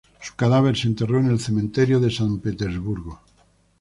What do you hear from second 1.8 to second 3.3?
de San Petersburgo.